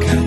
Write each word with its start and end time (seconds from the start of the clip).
가까 0.00 0.21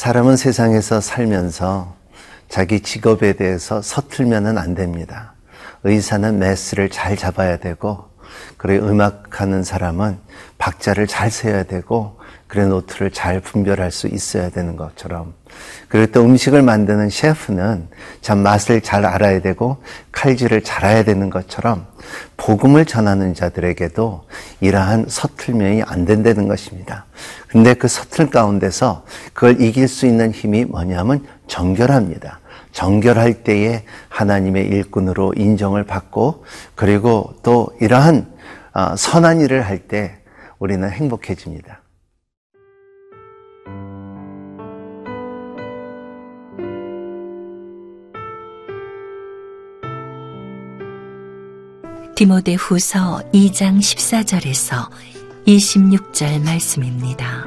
사람은 0.00 0.38
세상에서 0.38 1.02
살면서 1.02 1.94
자기 2.48 2.80
직업에 2.80 3.34
대해서 3.34 3.82
서툴면은 3.82 4.56
안 4.56 4.74
됩니다. 4.74 5.34
의사는 5.84 6.38
매스를 6.38 6.88
잘 6.88 7.18
잡아야 7.18 7.58
되고, 7.58 8.08
그래 8.56 8.78
음악하는 8.78 9.62
사람은 9.62 10.16
박자를 10.56 11.06
잘 11.06 11.30
세야 11.30 11.64
되고, 11.64 12.18
그래 12.46 12.64
노트를 12.64 13.10
잘 13.10 13.40
분별할 13.40 13.90
수 13.90 14.06
있어야 14.06 14.48
되는 14.48 14.74
것처럼, 14.74 15.34
그리고 15.88 16.10
또 16.12 16.24
음식을 16.24 16.62
만드는 16.62 17.10
셰프는 17.10 17.88
참 18.22 18.38
맛을 18.38 18.80
잘 18.80 19.04
알아야 19.04 19.40
되고 19.40 19.82
칼질을 20.12 20.62
잘해야 20.62 21.04
되는 21.04 21.30
것처럼 21.30 21.86
복음을 22.36 22.86
전하는 22.86 23.34
자들에게도 23.34 24.24
이러한 24.60 25.06
서툴면이 25.08 25.82
안 25.82 26.04
된다는 26.04 26.48
것입니다. 26.48 27.06
근데 27.48 27.74
그 27.74 27.88
서툴 27.88 28.30
가운데서 28.30 29.04
그걸 29.32 29.60
이길 29.60 29.88
수 29.88 30.06
있는 30.06 30.32
힘이 30.32 30.64
뭐냐면 30.64 31.26
정결합니다. 31.46 32.40
정결할 32.72 33.42
때에 33.42 33.84
하나님의 34.08 34.66
일꾼으로 34.66 35.34
인정을 35.36 35.84
받고 35.84 36.44
그리고 36.74 37.34
또 37.42 37.68
이러한 37.80 38.30
어, 38.72 38.94
선한 38.96 39.40
일을 39.40 39.62
할 39.62 39.88
때 39.88 40.18
우리는 40.60 40.88
행복해집니다. 40.88 41.79
디모데 52.20 52.52
후서 52.52 53.22
2장 53.32 53.78
14절에서 53.78 54.90
26절 55.46 56.44
말씀입니다. 56.44 57.46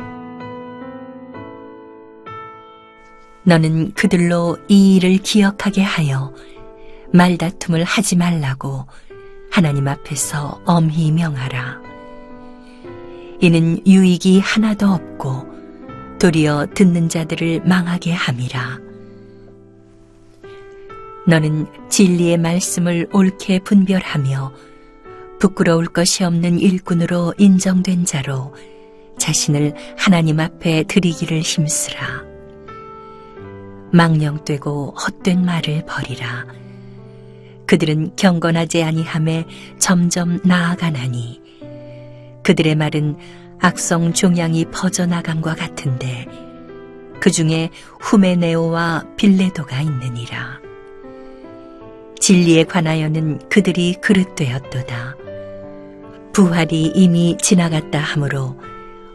너는 3.43 3.93
그들로 3.93 4.57
이 4.67 4.95
일을 4.95 5.19
기억하게 5.19 5.83
하여 5.83 6.33
말다툼을 7.11 7.83
하지 7.83 8.15
말라고 8.15 8.87
하나님 9.51 9.87
앞에서 9.87 10.59
엄히 10.65 11.11
명하라. 11.11 11.79
이는 13.41 13.85
유익이 13.85 14.39
하나도 14.39 14.87
없고 14.87 16.17
도리어 16.19 16.65
듣는 16.73 17.09
자들을 17.09 17.61
망하게 17.63 18.13
함이라. 18.13 18.92
너는 21.25 21.67
진리의 21.89 22.37
말씀을 22.37 23.07
옳게 23.13 23.59
분별하며 23.59 24.53
부끄러울 25.39 25.87
것이 25.87 26.23
없는 26.23 26.59
일꾼으로 26.59 27.33
인정된 27.37 28.05
자로 28.05 28.53
자신을 29.17 29.73
하나님 29.97 30.39
앞에 30.39 30.83
드리기를 30.83 31.41
힘쓰라. 31.41 32.23
망령되고 33.91 34.95
헛된 34.95 35.45
말을 35.45 35.85
버리라. 35.85 36.45
그들은 37.67 38.15
경건하지 38.15 38.83
아니함에 38.83 39.45
점점 39.79 40.39
나아가나니 40.43 41.41
그들의 42.43 42.75
말은 42.75 43.17
악성 43.59 44.13
종양이 44.13 44.65
퍼져나감과 44.65 45.55
같은데 45.55 46.25
그 47.21 47.31
중에 47.31 47.69
후메네오와 48.01 49.05
빌레도가 49.15 49.79
있느니라. 49.81 50.62
진리에 52.23 52.63
관하여는 52.63 53.37
그들이 53.49 53.95
그릇되었도다. 53.95 55.17
부활이 56.31 56.93
이미 56.95 57.35
지나갔다 57.37 57.99
하므로 57.99 58.57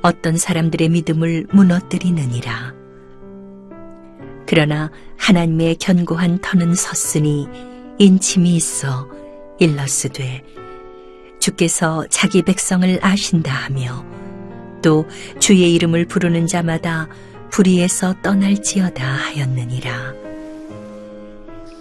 어떤 0.03 0.37
사람들의 0.37 0.91
믿음을 0.91 1.47
무너뜨리느니라. 1.51 2.75
그러나 4.45 4.91
하나님의 5.17 5.77
견고한 5.77 6.41
터는 6.43 6.75
섰으니 6.75 7.49
인침이 7.97 8.55
있어 8.57 9.09
일러스되 9.59 10.45
주께서 11.39 12.05
자기 12.11 12.43
백성을 12.43 12.99
아신다 13.01 13.55
하며 13.55 14.05
또 14.83 15.07
주의 15.39 15.75
이름을 15.75 16.05
부르는 16.05 16.47
자마다 16.47 17.09
불의에서 17.49 18.17
떠날지어다 18.21 19.03
하였느니라. 19.03 20.28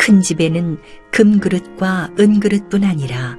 큰 0.07 0.21
집에는 0.21 0.77
금그릇과 1.11 2.11
은그릇뿐 2.17 2.85
아니라 2.85 3.37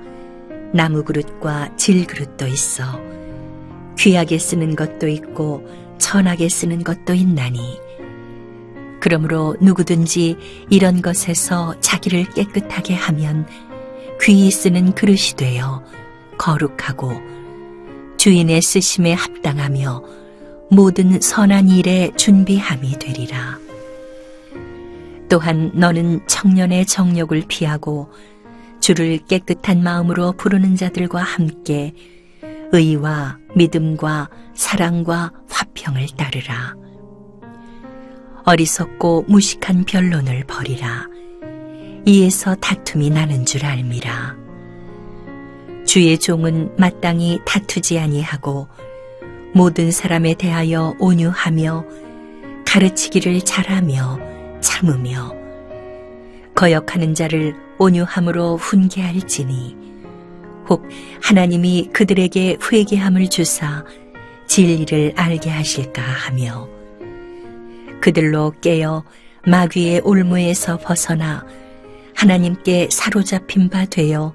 나무그릇과 0.75 1.77
질그릇도 1.79 2.47
있어 2.47 3.01
귀하게 3.99 4.39
쓰는 4.39 4.77
것도 4.77 5.09
있고 5.09 5.67
천하게 5.97 6.51
쓰는 6.51 6.84
것도 6.84 7.15
있나니 7.15 7.81
그러므로 9.01 9.56
누구든지 9.62 10.37
이런 10.69 11.01
것에서 11.01 11.75
자기를 11.81 12.34
깨끗하게 12.34 12.93
하면 12.93 13.47
귀히 14.21 14.50
쓰는 14.50 14.93
그릇이 14.93 15.37
되어 15.39 15.83
거룩하고 16.37 17.15
주인의 18.19 18.61
쓰심에 18.61 19.15
합당하며 19.15 20.05
모든 20.71 21.19
선한 21.19 21.71
일에 21.71 22.11
준비함이 22.15 22.99
되리라. 22.99 23.68
또한 25.28 25.71
너는 25.75 26.27
청년의 26.27 26.87
정욕을 26.87 27.44
피하고 27.49 28.11
주를 28.81 29.19
깨끗한 29.19 29.83
마음으로 29.83 30.33
부르는 30.33 30.77
자들과 30.77 31.21
함께 31.21 31.93
의와 32.72 33.38
믿음과 33.55 34.28
사랑과 34.55 35.33
화평을 35.49 36.06
따르라. 36.17 36.75
어리석고 38.44 39.27
무식한 39.28 39.84
변론을 39.84 40.44
버리라. 40.44 41.06
이에서 42.06 42.55
다툼이 42.55 43.11
나는 43.11 43.44
줄 43.44 43.67
알미라. 43.67 44.37
주의 45.87 46.19
종은 46.19 46.75
마땅히 46.78 47.41
다투지 47.44 47.99
아니하고 47.99 48.69
모든 49.53 49.91
사람에 49.91 50.34
대하여 50.34 50.94
온유하며 50.99 51.84
가르치기를 52.67 53.41
잘하며 53.43 54.28
참으며 54.60 55.34
거역하는 56.54 57.14
자를 57.14 57.54
온유함으로 57.78 58.56
훈계할지니 58.56 59.76
혹 60.69 60.86
하나님이 61.22 61.91
그들에게 61.92 62.58
회개함을 62.70 63.28
주사 63.28 63.84
진리를 64.46 65.14
알게 65.16 65.50
하실까 65.50 66.02
하며 66.02 66.69
그들로 68.00 68.52
깨어 68.60 69.04
마귀의 69.46 70.02
올무에서 70.04 70.78
벗어나 70.78 71.46
하나님께 72.14 72.88
사로잡힌 72.90 73.69
바 73.70 73.84
되어 73.84 74.34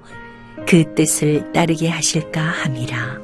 그 0.66 0.94
뜻을 0.94 1.52
따르게 1.52 1.88
하실까 1.88 2.40
함이라. 2.40 3.18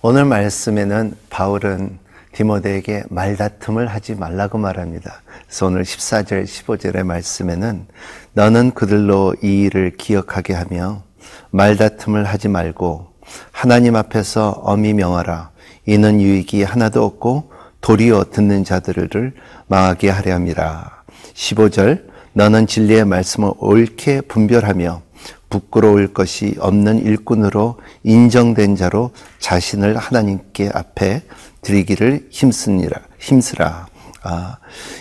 오늘 0.00 0.24
말씀에는 0.24 1.14
바울은 1.28 1.98
디모데에게 2.38 3.02
말다툼을 3.10 3.88
하지 3.88 4.14
말라고 4.14 4.58
말합니다. 4.58 5.22
그래서 5.44 5.66
오늘 5.66 5.82
14절, 5.82 6.44
15절의 6.44 7.02
말씀에는 7.02 7.86
너는 8.34 8.70
그들로 8.74 9.34
이 9.42 9.62
일을 9.62 9.96
기억하게 9.96 10.54
하며 10.54 11.02
말다툼을 11.50 12.22
하지 12.22 12.46
말고 12.46 13.08
하나님 13.50 13.96
앞에서 13.96 14.50
엄히 14.50 14.94
명하라. 14.94 15.50
이는 15.86 16.20
유익이 16.20 16.62
하나도 16.62 17.04
없고 17.04 17.50
도리어 17.80 18.26
듣는 18.30 18.62
자들을 18.62 19.34
망하게 19.66 20.10
하려 20.10 20.34
함이라. 20.34 21.02
15절 21.34 22.04
너는 22.34 22.68
진리의 22.68 23.04
말씀을 23.04 23.50
옳게 23.58 24.20
분별하며 24.20 25.02
부끄러울 25.50 26.12
것이 26.12 26.54
없는 26.60 27.00
일꾼으로 27.00 27.80
인정된 28.04 28.76
자로 28.76 29.10
자신을 29.40 29.96
하나님께 29.96 30.70
앞에 30.72 31.22
드리기를 31.62 32.28
힘쓰니라 32.30 33.00
힘쓰라. 33.18 33.86
아, 34.22 34.58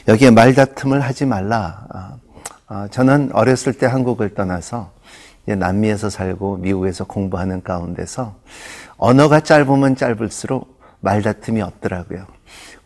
여기에 0.08 0.32
말다툼을 0.32 1.02
하지 1.02 1.26
말라. 1.26 1.86
아, 1.90 2.18
아, 2.68 2.88
저는 2.92 3.32
어렸을 3.34 3.74
때 3.74 3.86
한국을 3.86 4.34
떠나서 4.34 4.92
이제 5.44 5.56
남미에서 5.56 6.10
살고 6.10 6.58
미국에서 6.58 7.06
공부하는 7.06 7.64
가운데서 7.64 8.36
언어가 8.98 9.40
짧으면 9.40 9.96
짧을수록 9.96 10.78
말다툼이 11.00 11.62
없더라고요. 11.62 12.26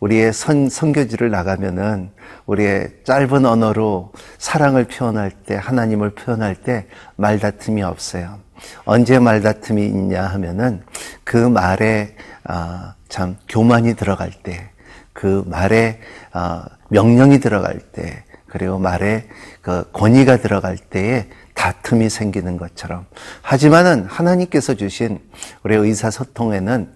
우리의 0.00 0.32
선, 0.32 0.68
선교지를 0.68 1.30
나가면은 1.30 2.10
우리의 2.46 2.90
짧은 3.04 3.46
언어로 3.46 4.12
사랑을 4.38 4.84
표현할 4.84 5.30
때, 5.30 5.54
하나님을 5.54 6.10
표현할 6.10 6.56
때 6.56 6.86
말다툼이 7.16 7.82
없어요. 7.82 8.38
언제 8.84 9.18
말다툼이 9.18 9.84
있냐 9.86 10.24
하면은 10.26 10.82
그 11.24 11.36
말에 11.36 12.16
아, 12.44 12.94
참 13.12 13.36
교만이 13.46 13.94
들어갈 13.94 14.30
때, 14.30 14.70
그 15.12 15.44
말에 15.46 16.00
아, 16.32 16.64
명령이 16.88 17.40
들어갈 17.40 17.78
때, 17.78 18.24
그리고 18.46 18.78
말에 18.78 19.28
그 19.60 19.86
권위가 19.92 20.38
들어갈 20.38 20.78
때에 20.78 21.28
다툼이 21.52 22.08
생기는 22.08 22.56
것처럼. 22.56 23.04
하지만은 23.42 24.06
하나님께서 24.06 24.76
주신 24.76 25.20
우리 25.62 25.76
의사소통에는 25.76 26.90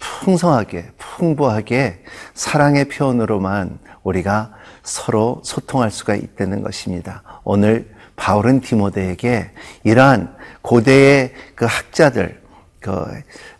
풍성하게, 0.00 0.90
풍부하게 0.98 2.02
사랑의 2.34 2.86
표현으로만 2.86 3.78
우리가 4.02 4.52
서로 4.82 5.40
소통할 5.44 5.92
수가 5.92 6.16
있다는 6.16 6.64
것입니다. 6.64 7.22
오늘 7.44 7.88
바울은 8.16 8.60
디모데에게 8.60 9.52
이러한 9.84 10.34
고대의 10.62 11.32
그 11.54 11.64
학자들, 11.64 12.40
그 12.80 12.90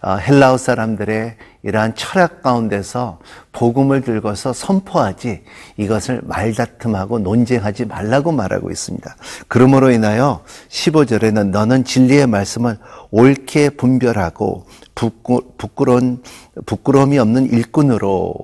어, 0.01 0.17
헬라우 0.17 0.59
사람들의 0.59 1.37
이러한 1.63 1.95
철학 1.95 2.43
가운데서 2.43 3.19
복음을 3.53 4.01
들고서 4.01 4.53
선포하지 4.53 5.43
이것을 5.77 6.23
말다툼하고 6.25 7.19
논쟁하지 7.19 7.85
말라고 7.85 8.33
말하고 8.33 8.71
있습니다. 8.71 9.17
그러므로 9.49 9.91
인하여 9.91 10.43
15절에는 10.69 11.51
너는 11.51 11.85
진리의 11.85 12.27
말씀을 12.27 12.79
옳게 13.11 13.71
분별하고 13.71 14.67
부끄, 14.95 15.41
부끄러운 15.59 16.23
부끄러움이 16.67 17.19
없는 17.19 17.47
일꾼으로 17.47 18.35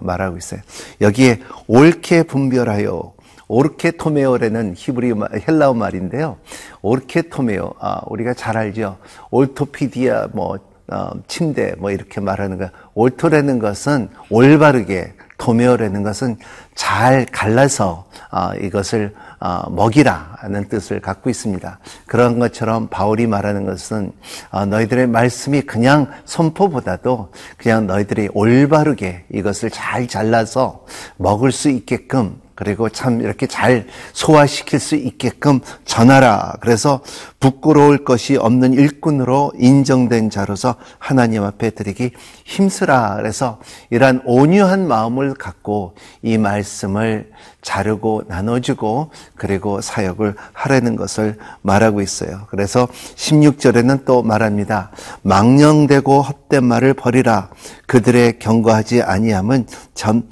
말하고 0.00 0.36
있어요. 0.36 0.60
여기에 1.00 1.40
옳게 1.66 2.24
분별하여 2.24 3.14
오르케토메오라는 3.48 4.74
히브리 4.76 5.12
헬라어 5.46 5.74
말인데요. 5.74 6.38
오르케토메오, 6.82 7.74
아, 7.78 8.00
우리가 8.06 8.34
잘 8.34 8.56
알죠. 8.56 8.96
올토피디아, 9.30 10.28
뭐, 10.32 10.58
어, 10.88 11.10
침대, 11.28 11.74
뭐, 11.78 11.90
이렇게 11.90 12.20
말하는 12.20 12.58
거. 12.58 12.70
올토라는 12.94 13.58
것은 13.58 14.08
올바르게, 14.28 15.14
토메오라는 15.38 16.02
것은 16.02 16.36
잘 16.74 17.26
갈라서, 17.26 18.06
어, 18.30 18.50
이것을, 18.60 19.14
어, 19.40 19.70
먹이라 19.70 20.36
하는 20.38 20.68
뜻을 20.68 21.00
갖고 21.00 21.30
있습니다. 21.30 21.78
그런 22.06 22.38
것처럼 22.38 22.88
바울이 22.88 23.26
말하는 23.26 23.64
것은, 23.64 24.12
어, 24.50 24.66
너희들의 24.66 25.06
말씀이 25.06 25.62
그냥 25.62 26.10
선포보다도 26.26 27.32
그냥 27.56 27.86
너희들이 27.86 28.28
올바르게 28.32 29.24
이것을 29.32 29.70
잘 29.70 30.06
잘라서 30.06 30.84
먹을 31.16 31.50
수 31.50 31.70
있게끔 31.70 32.43
그리고 32.54 32.88
참 32.88 33.20
이렇게 33.20 33.46
잘 33.46 33.86
소화시킬 34.12 34.78
수 34.78 34.94
있게끔 34.94 35.60
전하라. 35.84 36.54
그래서 36.60 37.02
부끄러울 37.40 38.04
것이 38.04 38.36
없는 38.36 38.72
일꾼으로 38.72 39.52
인정된 39.58 40.30
자로서 40.30 40.76
하나님 40.98 41.42
앞에 41.42 41.70
드리기 41.70 42.12
힘쓰라. 42.44 43.16
그래서 43.16 43.60
이러한 43.90 44.22
온유한 44.24 44.86
마음을 44.86 45.34
갖고 45.34 45.94
이 46.22 46.38
말씀을 46.38 47.30
자르고 47.60 48.22
나눠주고 48.28 49.10
그리고 49.34 49.80
사역을 49.80 50.36
하라는 50.52 50.96
것을 50.96 51.38
말하고 51.62 52.00
있어요. 52.00 52.46
그래서 52.50 52.86
16절에는 53.16 54.04
또 54.04 54.22
말합니다. 54.22 54.90
망령되고 55.22 56.22
헛된 56.22 56.64
말을 56.64 56.94
버리라. 56.94 57.50
그들의 57.86 58.38
경고하지 58.38 59.02
아니함은 59.02 59.66
전, 59.94 60.28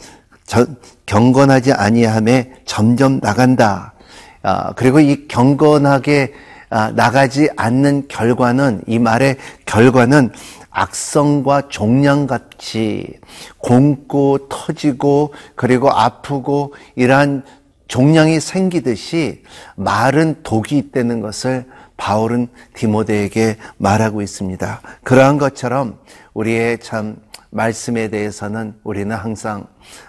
전 0.46 0.76
경건하지 1.06 1.72
아니함에 1.72 2.52
점점 2.64 3.20
나간다. 3.20 3.94
아, 4.42 4.72
그리고 4.74 5.00
이 5.00 5.28
경건하게 5.28 6.32
아, 6.70 6.90
나가지 6.90 7.50
않는 7.56 8.08
결과는 8.08 8.82
이 8.86 8.98
말의 8.98 9.36
결과는 9.66 10.32
악성과 10.70 11.68
종량같이 11.68 13.18
곪고 13.58 14.48
터지고 14.48 15.34
그리고 15.54 15.90
아프고 15.90 16.74
이러한 16.96 17.44
종량이 17.88 18.40
생기듯이 18.40 19.42
말은 19.76 20.36
독이 20.42 20.78
있다는 20.78 21.20
것을 21.20 21.66
바울은 21.98 22.48
디모데에게 22.74 23.58
말하고 23.76 24.22
있습니다. 24.22 24.80
그러한 25.04 25.36
것처럼 25.36 25.98
우리의 26.32 26.78
참 26.78 27.16
말씀에 27.52 28.08
대해서는 28.08 28.74
우리는 28.82 29.14
항상 29.14 29.66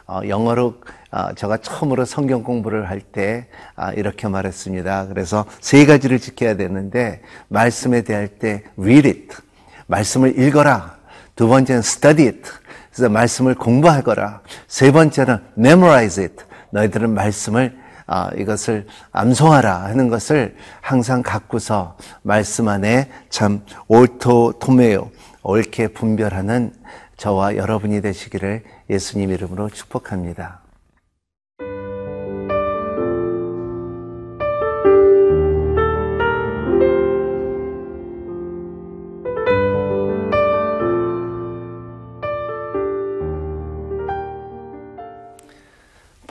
어, 0.08 0.22
영어로 0.28 0.76
어, 1.12 1.34
제가 1.36 1.58
처음으로 1.58 2.06
성경 2.06 2.42
공부를 2.42 2.90
할때 2.90 3.48
아, 3.76 3.92
이렇게 3.92 4.28
말했습니다. 4.28 5.08
그래서 5.08 5.46
세 5.60 5.86
가지를 5.86 6.20
지켜야 6.20 6.56
되는데 6.56 7.22
말씀에 7.50 8.02
대할 8.02 8.28
때 8.28 8.64
read 8.80 9.08
it 9.08 9.28
말씀을 9.88 10.40
읽어라. 10.40 10.96
두 11.36 11.48
번째는 11.48 11.80
study 11.80 12.28
it 12.28 12.50
그래서 12.94 13.10
말씀을 13.10 13.56
공부하거라. 13.56 14.42
세 14.68 14.92
번째는 14.92 15.40
memorize 15.58 16.24
it 16.24 16.44
너희들은 16.72 17.14
말씀을 17.14 17.78
아, 18.08 18.30
이것을 18.38 18.88
암송하라 19.12 19.84
하는 19.84 20.08
것을 20.08 20.56
항상 20.82 21.22
갖고서 21.22 21.98
말씀 22.22 22.68
안에 22.70 23.10
참 23.30 23.66
옳토 23.88 24.60
토메오 24.60 25.10
옳게 25.44 25.90
분별하는 25.90 26.72
저와 27.18 27.56
여러분이 27.56 28.02
되시기를 28.02 28.64
예수님 28.90 29.32
이름으로 29.32 29.70
축복합니다. 29.70 30.64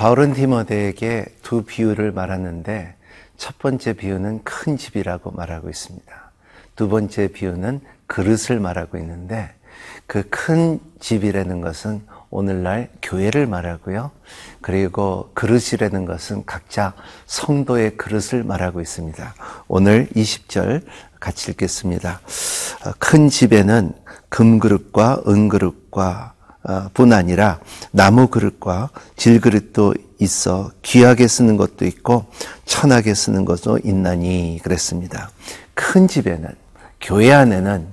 바울은 0.03 0.33
디모데에게 0.33 1.27
두 1.43 1.63
비유를 1.63 2.11
말하는데 2.11 2.97
첫 3.37 3.59
번째 3.61 3.93
비유는 3.93 4.43
큰 4.43 4.77
집이라고 4.77 5.31
말하고 5.31 5.71
있습니다. 5.71 6.31
두 6.75 6.89
번째 6.89 7.29
비유는 7.29 7.81
그릇을 8.09 8.59
말하고 8.59 8.99
있는데 8.99 9.55
그 10.07 10.29
큰 10.29 10.81
집이라는 11.01 11.61
것은 11.61 12.03
오늘날 12.31 12.89
교회를 13.03 13.47
말하고요. 13.47 14.11
그리고 14.61 15.31
그릇이라는 15.35 16.07
것은 16.07 16.45
각자 16.47 16.95
성도의 17.27 17.97
그릇을 17.97 18.43
말하고 18.45 18.81
있습니다. 18.81 19.35
오늘 19.69 20.09
20절 20.17 20.83
같이 21.21 21.51
읽겠습니다. 21.51 22.21
큰 22.99 23.29
집에는 23.29 23.93
금그릇과 24.31 25.23
은그릇과 25.29 26.35
어, 26.65 26.89
뿐 26.95 27.13
아니라 27.13 27.59
나무 27.91 28.29
그릇과 28.29 28.91
질그릇도 29.17 29.95
있어 30.19 30.71
귀하게 30.83 31.27
쓰는 31.27 31.57
것도 31.57 31.85
있고 31.85 32.27
천하게 32.65 33.15
쓰는 33.15 33.45
것도 33.45 33.81
있나니 33.83 34.61
그랬습니다. 34.63 35.31
큰 35.75 36.07
집에는 36.07 36.49
교회 37.01 37.33
안에는 37.33 37.89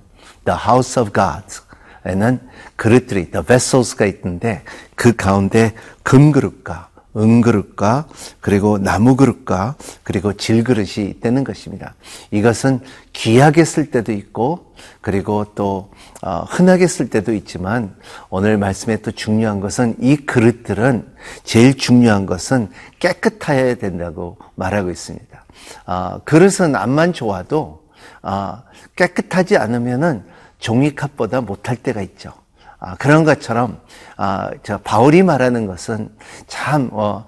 the 0.45 0.59
house 0.67 1.01
of 1.01 1.11
God 1.11 1.68
에는 2.05 2.39
그릇들이 2.75 3.31
the 3.31 3.45
vessels가 3.45 4.05
있는데 4.05 4.63
그 4.95 5.15
가운데 5.15 5.73
금그릇과 6.03 6.89
은그릇과 7.17 8.07
그리고 8.39 8.77
나무그릇과 8.77 9.75
그리고 10.03 10.33
질그릇이 10.33 11.07
있다는 11.09 11.43
것입니다. 11.43 11.95
이것은 12.31 12.81
귀하게 13.13 13.65
쓸 13.65 13.89
때도 13.89 14.11
있고 14.11 14.73
그리고 15.01 15.45
또 15.55 15.91
어, 16.21 16.45
흔하게 16.47 16.87
쓸 16.87 17.09
때도 17.09 17.33
있지만 17.33 17.95
오늘 18.29 18.57
말씀에 18.57 18.97
또 18.97 19.11
중요한 19.11 19.59
것은 19.59 19.95
이 19.99 20.17
그릇들은 20.17 21.07
제일 21.43 21.77
중요한 21.77 22.25
것은 22.25 22.69
깨끗해야 22.99 23.75
된다고 23.75 24.37
말하고 24.55 24.89
있습니다. 24.91 25.45
어, 25.87 26.21
그릇은 26.25 26.75
앞만 26.75 27.13
좋아도 27.13 27.83
어, 28.21 28.61
깨끗하지 28.95 29.57
않으면은 29.57 30.23
종이컵보다 30.59 31.41
못할 31.41 31.75
때가 31.75 32.01
있죠. 32.01 32.33
아, 32.79 32.95
그런 32.95 33.23
것처럼 33.23 33.79
아, 34.15 34.51
저 34.63 34.77
바울이 34.77 35.23
말하는 35.23 35.67
것은 35.67 36.09
참큰 36.47 36.89
어, 36.93 37.27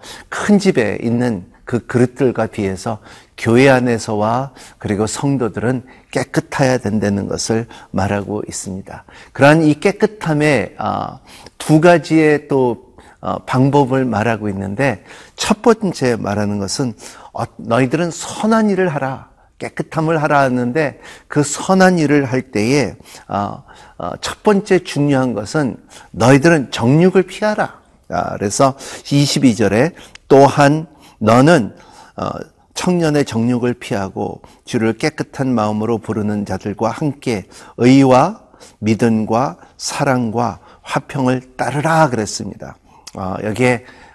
집에 0.60 0.98
있는 1.02 1.46
그 1.66 1.86
그릇들과 1.86 2.48
비해서 2.48 3.00
교회 3.38 3.70
안에서와 3.70 4.52
그리고 4.78 5.08
성도들은 5.08 5.86
깨끗해야 6.12 6.78
된다는 6.78 7.28
것을 7.28 7.68
말하고 7.92 8.44
있습니다. 8.48 9.06
그러한 9.34 9.64
이 9.64 9.80
깨끗함의 9.80 10.76
아, 10.78 11.20
두 11.58 11.82
가지의 11.82 12.48
또 12.48 12.92
어, 13.22 13.38
방법을 13.40 14.04
말하고 14.06 14.50
있는데 14.50 15.04
첫 15.36 15.62
번째 15.62 16.16
말하는 16.16 16.60
것은 16.60 16.94
어, 17.34 17.44
너희들은 17.58 18.10
선한 18.12 18.70
일을 18.70 18.90
하라. 18.90 19.31
깨끗함을 19.62 20.22
하라 20.24 20.40
하는데 20.40 21.00
그 21.28 21.44
선한 21.44 22.00
일을 22.00 22.26
할 22.26 22.42
때에 22.42 22.96
어, 23.28 23.64
어, 23.98 24.12
첫 24.20 24.42
번째 24.42 24.80
중요한 24.84 25.34
것은 25.34 25.78
너희들은 26.12 26.72
정육을 26.72 27.24
피하라. 27.24 27.80
아, 28.10 28.34
그래서 28.38 28.76
22절에 29.04 29.94
또한 30.28 30.88
너는 31.20 31.76
어, 32.18 32.30
청년의 32.74 33.26
정육을 33.26 33.76
피하고 33.76 34.42
주를 34.66 34.94
깨끗한 34.94 35.54
마음으로 35.54 36.00
부르는 36.00 36.46
자들과 36.46 36.90
함께 36.90 37.46
의와 37.78 38.42
믿음과 38.80 39.58
사랑과 39.78 40.60
화평을 40.82 41.56
따르라 41.56 42.10
그랬습니다. 42.10 42.78
어, 43.16 43.36
여기에 43.44 43.76
어, 43.76 44.11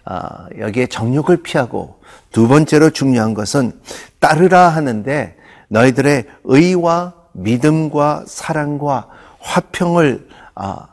여기에 0.59 0.87
정욕을 0.87 1.43
피하고 1.43 2.01
두 2.31 2.49
번째로 2.49 2.91
중요한 2.91 3.35
것은 3.35 3.73
따르라 4.21 4.69
하는데 4.69 5.37
너희들의 5.69 6.25
의와 6.45 7.15
믿음과 7.33 8.25
사랑과 8.27 9.09
화평을 9.41 10.29
어, 10.55 10.87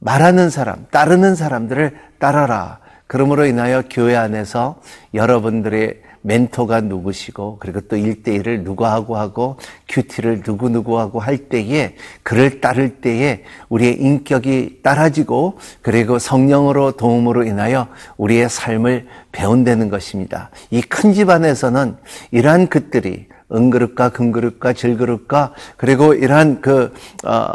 말하는 0.00 0.50
사람, 0.50 0.86
따르는 0.90 1.34
사람들을 1.34 1.96
따라라. 2.18 2.78
그러므로 3.06 3.46
인하여 3.46 3.82
교회 3.90 4.16
안에서 4.16 4.80
여러분들의 5.14 6.02
멘토가 6.22 6.80
누구시고 6.80 7.58
그리고 7.60 7.80
또 7.82 7.96
1대1을 7.96 8.62
누구하고 8.62 9.16
하고 9.16 9.56
큐티를 9.88 10.42
누구누구하고 10.44 11.20
할 11.20 11.48
때에 11.48 11.94
그를 12.22 12.60
따를 12.60 13.00
때에 13.00 13.44
우리의 13.68 14.00
인격이 14.00 14.80
따라지고 14.82 15.58
그리고 15.82 16.18
성령으로 16.18 16.92
도움으로 16.92 17.44
인하여 17.44 17.88
우리의 18.16 18.48
삶을 18.48 19.06
배운다는 19.32 19.88
것입니다. 19.88 20.50
이 20.70 20.82
큰 20.88 21.12
집안에서는 21.12 21.96
이러한 22.32 22.68
것들이 22.68 23.28
은그릇과 23.52 24.10
금그릇과 24.10 24.74
질그릇과 24.74 25.54
그리고 25.76 26.14
이러한 26.14 26.60
그 26.60 26.92
어, 27.24 27.52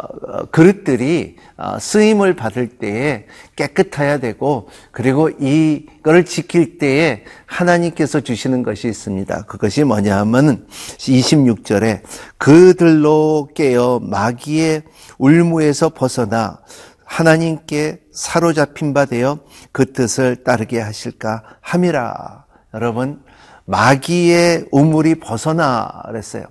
그릇들이 0.50 1.36
어, 1.56 1.78
쓰임을 1.78 2.34
받을 2.34 2.68
때에 2.68 3.26
깨끗해야 3.56 4.18
되고 4.18 4.68
그리고 4.90 5.30
이걸 5.30 6.24
지킬 6.24 6.78
때에 6.78 7.24
하나님께서 7.46 8.20
주시는 8.20 8.62
것이 8.64 8.88
있습니다. 8.88 9.44
그것이 9.44 9.84
뭐냐 9.84 10.18
하면은 10.18 10.66
26절에 10.98 12.02
그들로 12.38 13.48
깨어 13.54 14.00
마귀의 14.02 14.82
울무에서 15.18 15.90
벗어나 15.90 16.60
하나님께 17.04 18.00
사로잡힌 18.12 18.94
바 18.94 19.04
되어 19.04 19.38
그 19.70 19.92
뜻을 19.92 20.42
따르게 20.42 20.80
하실까 20.80 21.44
함이라. 21.60 22.44
여러분 22.74 23.22
마귀의 23.66 24.66
우물이 24.70 25.16
벗어나 25.16 26.02
그랬어요. 26.06 26.44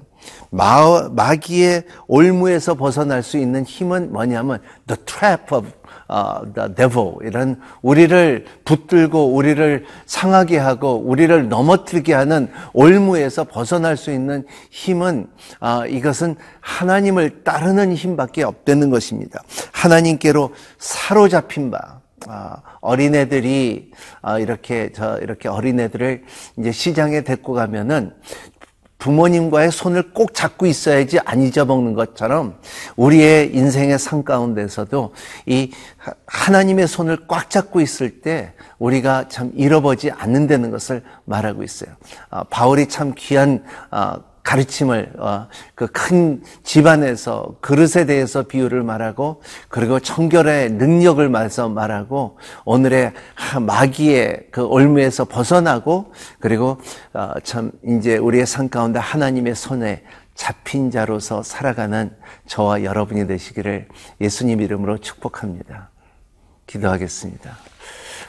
마, 0.49 1.09
마귀의 1.11 1.83
올무에서 2.07 2.75
벗어날 2.75 3.23
수 3.23 3.37
있는 3.37 3.63
힘은 3.63 4.13
뭐냐면 4.13 4.59
the 4.87 4.97
trap 5.05 5.53
of 5.53 5.67
uh, 6.09 6.53
the 6.53 6.73
devil 6.75 7.15
이런 7.23 7.59
우리를 7.81 8.45
붙들고 8.63 9.33
우리를 9.33 9.85
상하게 10.05 10.57
하고 10.59 10.95
우리를 10.95 11.49
넘어뜨리게 11.49 12.13
하는 12.13 12.49
올무에서 12.73 13.45
벗어날 13.45 13.97
수 13.97 14.11
있는 14.11 14.45
힘은 14.69 15.27
uh, 15.63 15.93
이것은 15.93 16.35
하나님을 16.61 17.43
따르는 17.43 17.93
힘밖에 17.93 18.43
없다는 18.43 18.89
것입니다. 18.89 19.41
하나님께로 19.71 20.53
사로잡힌 20.77 21.71
바 21.71 21.79
아, 21.81 22.02
어린애들이 22.81 23.91
아, 24.21 24.39
이렇게 24.39 24.91
저 24.93 25.17
이렇게 25.19 25.47
어린애들을 25.49 26.23
이제 26.57 26.71
시장에 26.71 27.21
데리고 27.21 27.53
가면은 27.53 28.13
부모님과의 29.03 29.69
손을 29.71 30.13
꼭 30.13 30.33
잡고 30.33 30.65
있어야지 30.65 31.19
안 31.25 31.41
잊어먹는 31.41 31.93
것처럼 31.93 32.57
우리의 32.95 33.53
인생의 33.53 33.99
삶 33.99 34.23
가운데서도 34.23 35.13
이 35.45 35.71
하나님의 36.25 36.87
손을 36.87 37.27
꽉 37.27 37.49
잡고 37.49 37.81
있을 37.81 38.21
때 38.21 38.53
우리가 38.79 39.27
참 39.27 39.51
잃어버지 39.55 40.09
않는다는 40.09 40.71
것을 40.71 41.03
말하고 41.25 41.63
있어요. 41.63 41.89
아, 42.29 42.45
바울이 42.45 42.87
참 42.87 43.13
귀한 43.17 43.65
가르침을 44.43 45.13
어, 45.17 45.47
그큰 45.73 46.43
집안에서 46.63 47.55
그릇에 47.61 48.05
대해서 48.05 48.43
비유를 48.43 48.83
말하고 48.83 49.41
그리고 49.69 49.99
청결의 49.99 50.71
능력을 50.71 51.27
말해서 51.29 51.69
말하고 51.69 52.37
오늘의 52.65 53.13
마귀의 53.61 54.47
그 54.51 54.63
올무에서 54.63 55.25
벗어나고 55.25 56.13
그리고 56.39 56.77
어, 57.13 57.31
참 57.43 57.71
이제 57.87 58.17
우리의 58.17 58.45
삶 58.45 58.69
가운데 58.69 58.99
하나님의 58.99 59.55
손에 59.55 60.03
잡힌 60.35 60.91
자로서 60.91 61.41
살아가는 61.43 62.11
저와 62.47 62.83
여러분이 62.83 63.27
되시기를 63.27 63.87
예수님 64.19 64.61
이름으로 64.61 64.97
축복합니다. 64.97 65.89
기도하겠습니다. 66.67 67.57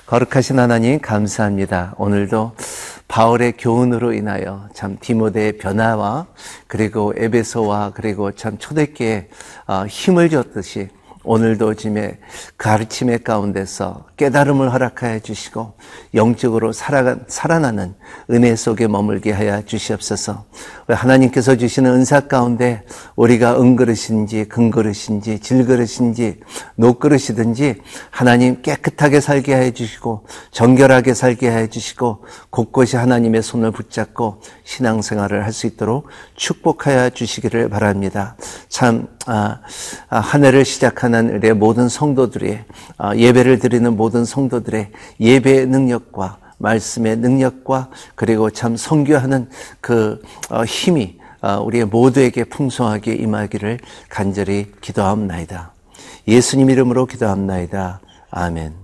거룩하신 0.07 0.59
하나님 0.59 1.01
감사합니다. 1.01 1.95
오늘도 1.97 2.53
바울의 3.09 3.55
교훈으로 3.57 4.13
인하여 4.13 4.69
참 4.75 4.99
디모데의 5.01 5.57
변화와 5.57 6.27
그리고 6.67 7.15
에베소와 7.17 7.93
그리고 7.95 8.33
참 8.33 8.59
초대교회에 8.59 9.29
어, 9.67 9.87
힘을 9.87 10.29
줬듯이 10.29 10.91
오늘도 11.25 11.75
짐의 11.75 12.19
가르침의 12.59 13.25
가운데서 13.25 14.04
깨달음을 14.16 14.73
허락하여 14.73 15.21
주시고 15.21 15.73
영적으로 16.12 16.73
살아, 16.73 17.16
살아나는 17.26 17.95
은혜 18.31 18.54
속에 18.54 18.87
머물게 18.87 19.33
하여 19.33 19.62
주시옵소서. 19.64 20.45
하나님께서 20.87 21.57
주시는 21.57 21.90
은사 21.90 22.21
가운데 22.21 22.83
우리가 23.16 23.59
은그릇인지 23.61 24.45
금그릇인지 24.45 25.40
질그릇인지 25.40 26.40
녹그릇이든지 26.76 27.81
하나님 28.11 28.61
깨끗하게 28.61 29.21
살게 29.21 29.54
하여 29.54 29.71
주시고 29.71 30.26
정결하게 30.50 31.14
살게 31.14 31.49
하여 31.49 31.66
주시고 31.66 32.25
곳곳이 32.50 32.97
하나님의 32.97 33.43
손을 33.43 33.71
붙잡고 33.71 34.43
신앙생활을 34.64 35.43
할 35.45 35.54
수 35.54 35.69
있도록 35.69 36.09
축복하여 36.35 37.11
주시기를 37.11 37.71
바랍니다. 37.71 38.37
참 38.75 39.07
아, 39.26 39.61
아, 40.09 40.19
한 40.19 40.45
해를 40.45 40.64
시작하는 40.64 41.37
우리의 41.37 41.54
모든 41.54 41.88
성도들의 41.88 42.64
아, 42.99 43.14
예배를 43.14 43.61
드리는 43.61 43.97
모든 43.97 44.25
성도들의 44.25 44.90
예배의 45.21 45.66
능력과 45.69 46.38
말씀의 46.59 47.19
능력과 47.19 47.90
그리고 48.16 48.50
참 48.50 48.76
성교하는 48.76 49.49
그 49.81 50.21
어, 50.50 50.64
힘이 50.64 51.21
어, 51.40 51.62
우리의 51.62 51.85
모두에게 51.85 52.43
풍성하게 52.43 53.14
임하기를 53.14 53.78
간절히 54.09 54.73
기도합나이다. 54.81 55.73
예수님 56.26 56.69
이름으로 56.69 57.07
기도합나이다. 57.07 58.00
아멘. 58.33 58.84